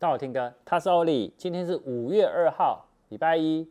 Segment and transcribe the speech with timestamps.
[0.00, 1.34] 大家好，听歌，他是欧里。
[1.36, 3.68] 今天是五月二号，礼拜一，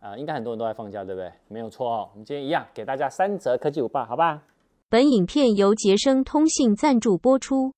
[0.00, 1.32] 啊、呃，应该很多人都在放假，对不对？
[1.46, 2.08] 没有错哦。
[2.10, 4.42] 我们今天一样给大家三折科技舞报，好吧？
[4.88, 7.72] 本影片由杰生通信赞助播出。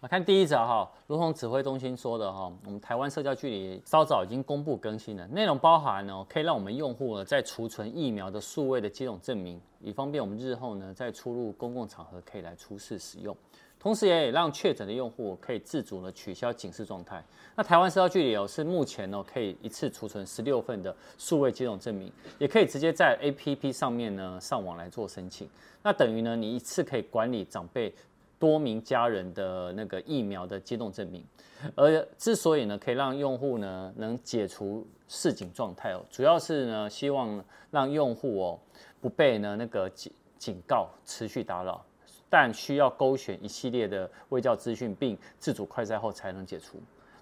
[0.00, 13.36] 我看第一则哈，如同指挥中心说的哈，我们台湾社交距离稍早已经公布更新了，内容包含呢，可以让我们用户呢在储存疫苗的数位的接种证明，以方便我们日后呢在出入公共场合可以来出示使用。
[13.80, 17.24] 同时，也让确诊的用户可以自主的取消警示状态。
[17.56, 25.48] 那台湾社交距离哦，是目前哦可以一次储存十六份的数位接种证明，也可以直接在 APP 上面呢上网来做申请。
[25.82, 27.90] 那等于呢，你一次可以管理长辈
[28.38, 31.24] 多名家人的那个疫苗的接种证明。
[31.74, 38.60] 而之所以呢，可以让用户呢能解除示警状态哦，主要是呢希望让用户哦
[39.00, 41.82] 不被呢那个警警告持续打扰。
[42.30, 46.78] 但需要勾选一系列的卫教资讯，并自主快筛后才能解除。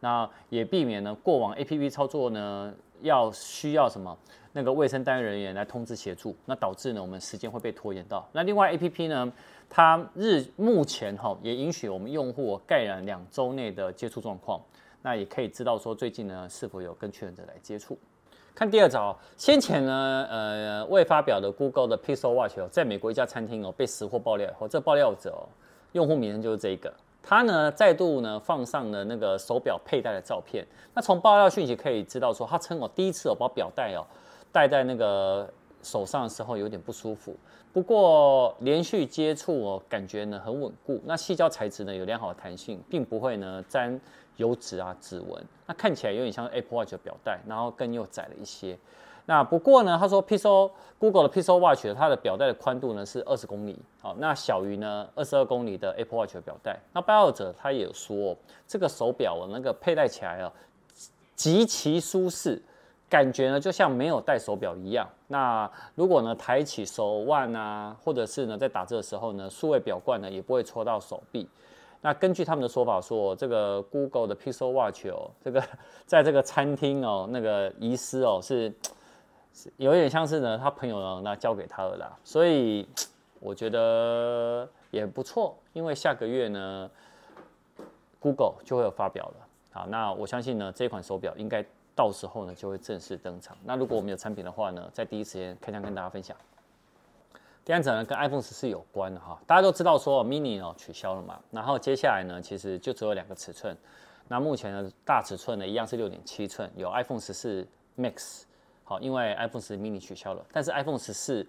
[0.00, 4.16] 那也避免呢过往 APP 操作呢要需要什么
[4.52, 8.28] 那个卫生单位人员来通知协助，那导致呢我们时间会被拖延到。
[8.32, 9.32] 那另外 APP 呢，
[9.68, 14.60] 它日目前哈也允许我们用户盖染两周内的接触状况，
[15.02, 17.98] 那也可以知道说最近呢是否有跟确诊者来接触。
[18.54, 25.48] 看第二招，先前呢，呃，未发表的 Google 的 Pixel Watch 哦，在美国一家餐厅哦被识货爆料以后，这爆料者哦，
[25.92, 26.92] 用户名称就是这个，
[27.22, 30.66] 他呢再度呢放上了那个手表佩戴的照片。
[30.94, 34.04] 那从爆料讯息可以知道说，他称哦第一次哦把表带哦
[34.52, 35.50] 戴在那个
[35.82, 37.36] 手上的时候有点不舒服，
[37.72, 44.00] 不过连续接触哦感觉呢很稳固，那矽胶材质呢有良好的弹性，并不会呢沾。
[44.38, 48.76] 油脂啊，指纹，那看起来有点像 Apple Watch 的表带，然后更又窄了一些。
[49.26, 56.80] 那不过呢，他说 Pixel Google 的 Pixel Watch 它的表带的宽度呢是二十公里，好，那小于呢二十二公里的 Apple Watch 的表带。
[56.94, 58.34] 那爆料者他也有说，
[58.66, 60.50] 这个手表那个佩戴起来啊
[61.36, 62.60] 极其舒适，
[63.12, 65.06] 感觉呢就像没有戴手表一样。
[65.28, 71.46] 那如果呢抬起手腕啊，或者是呢在打字的时候呢，数位表冠呢也不会戳到手臂。
[72.00, 75.62] 那根据他们的说法说，这个 Google 的 Pixel Watch 哦，这个
[76.06, 78.72] 在这个餐厅哦，那个遗失哦，是
[79.52, 82.88] 是有点像是呢，他朋友呢那交给他了啦，所以
[83.40, 86.90] 我觉得也不错，因为下个月呢
[88.18, 89.34] ，Google 就会有发表了。
[89.70, 91.62] 好，那我相信呢，这款手表应该
[91.94, 93.56] 到时候呢就会正式登场。
[93.64, 96.36] 那如果我们有产品的话呢，在第一时间开箱跟大家分享。
[97.64, 103.76] 第二者呢，跟 iPhone 十四有关的哈，大家都知道说 mini 哦取消了嘛，然后接下来呢，其实就只有两个尺寸，
[104.26, 107.64] 那目前呢大尺寸呢一样是六点七寸，有 iPhone 十四
[107.96, 108.42] Max，
[108.82, 111.46] 好，因为 iPhone 十 mini 取消了，但是 iPhone 十四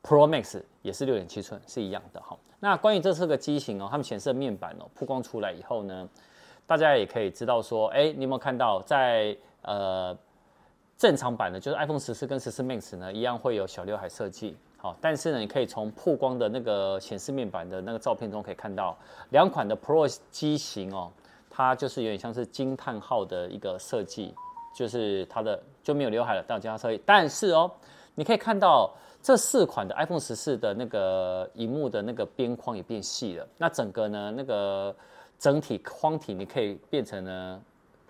[0.00, 2.38] Pro Max 也是六点七寸，是一样的哈。
[2.60, 6.08] 那关于这次个机型哦，他们显示的面板哦曝光出来以后呢，
[6.68, 10.14] 大家也可以知道说，哎，你有没有看到在呃
[10.98, 14.54] 正常版的，就是 iPhone 十四跟十四 Max 呢一样会有小刘海设计。
[14.76, 18.94] 好，但是呢，你可以从曝光的那个显示面板的那个照片中可以看到，
[19.30, 21.10] 两款的 Pro 机型哦，
[21.48, 24.34] 它就是有点像是惊叹号的一个设计，
[24.74, 27.02] 就是它的就没有刘海了，但有加设计。
[27.06, 27.68] 但是哦，
[28.14, 34.94] 你可以看到这四款的 iPhone 十四的那个荧幕的那个边框也变细了，那整个呢那个
[35.38, 37.60] 整体框体你可以变成呢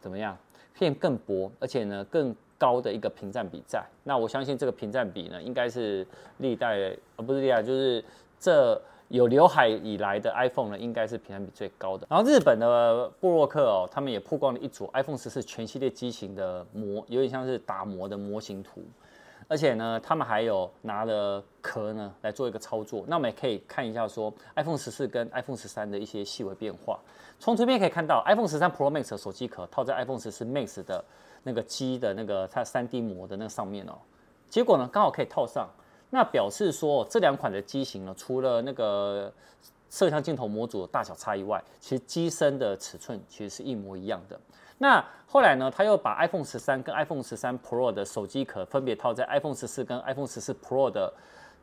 [0.01, 0.37] 怎么样，
[0.79, 2.35] 变更薄，而且呢更。
[2.61, 6.05] 高的一个屏占比在，那我相信这个屏占比呢，应该是
[6.39, 8.05] 历代呃不是历代，就是
[8.41, 12.05] 这有刘海以来的 iPhone 呢，应该是屏占比最高的。
[12.11, 18.83] 然后日本的部落客哦，他们也曝光了一组 iPhone 十四全系列机型的模，有点像是打磨的模型图，
[19.49, 23.05] 而且呢，他们还有拿了壳呢来做一个操作。
[23.09, 27.01] 那我们也可以看一下说 iPhone 十四跟 iPhone 十三的一些细微变化。
[27.41, 31.05] 从图片可以看到，iPhone 十三 Pro Max 的手机壳套在 iPhone 十四 Max 的。
[31.45, 33.97] 那个机的那个它 3D 膜的那个上面哦，
[34.51, 35.69] 结果呢刚好可以套上，
[36.11, 39.33] 那表示说这两款的机型呢，除了那个
[39.89, 44.39] 摄像镜头模组大小差异外，其实机身的尺寸其实是一模一样的。
[44.79, 51.13] 那后来呢，他又把 iPhone 十三跟 iPhone 十三 Pro 的手机壳分别套在 iPhone 十四跟 iPhone 十四 Pro 的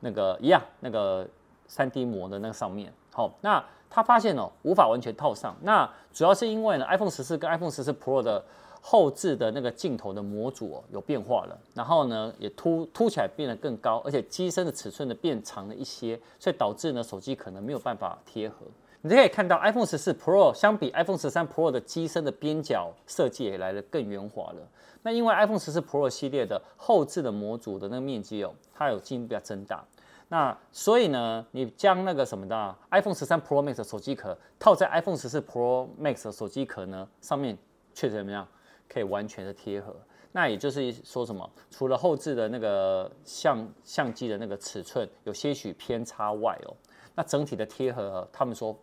[0.01, 1.27] 那个一样那个
[1.69, 2.94] 3D 膜的那个上面。
[3.12, 8.44] 好，那他发现哦无法完全套上，那主要是因为呢 iPhone 十四跟 iPhone 十四 Pro 的
[8.81, 18.57] 后置的那个镜头的模组哦有变化了，然后呢也凸凸起来变得更高，而且机身的尺寸呢变长了一些，所以导致呢手机可能没有办法贴合。
[19.07, 24.67] 你可以看到 iPhone 十四 Pro 相比 iPhone 十三 Pro 的机身的边角设计也来得更圆滑了。
[25.03, 29.85] 那因为 iPhone 十四 Pro 系列的后置的模组的那个面积哦，它有进一步要增大。
[30.29, 37.55] 那所以呢，你将那个什么的、iPhone 十三 Pro Max 手机壳套在 iPhone 十四 Pro Max 的手机壳呢上面。
[37.93, 38.45] 确实怎么样，
[38.89, 39.95] 可以完全的贴合。
[40.33, 46.75] 那也就是说什么，除了后置的那个相相机的那个尺寸有些许偏差外哦，
[47.15, 48.77] 那整体的贴合，他们说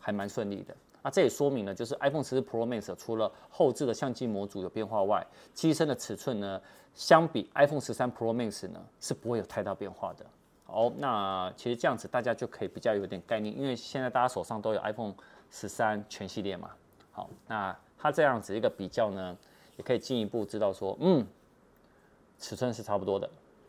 [0.00, 0.74] 还蛮顺利的。
[1.02, 5.24] 那这也说明了，就是 iPhone 14 Pro Max 除了后置的相机模组有变化外，
[5.54, 6.60] 机身的尺寸呢，
[6.94, 10.26] 相比 iPhone 13 Pro Max 呢是不会有太大变化的。
[10.64, 15.14] 好，那其实这样子大家就可以比较有点概念，因为现在大家手上都有 iPhone
[15.52, 16.70] 13全系列嘛。
[17.12, 19.36] 好，那它这样子一个比较呢。
[19.76, 21.26] 也可以进一步知道说，嗯，
[22.38, 23.26] 尺寸是差不多的，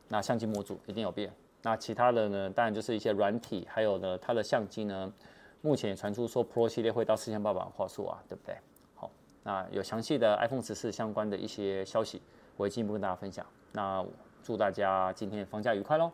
[0.10, 1.32] 那相机模组一定有变，
[1.62, 5.14] 那其他的呢，当然就是一些软体，还有呢，它的相机呢，
[5.62, 8.56] 目前也传出说 Pro 系列会到四千八百万画素啊，对不对？
[8.96, 9.10] 好，
[9.44, 12.22] 那有详细的 iPhone 十四相关的一些消息，
[12.58, 13.46] 我会进一步跟大家分享。
[13.72, 14.04] 那
[14.44, 16.12] 祝大家今天放假愉快喽！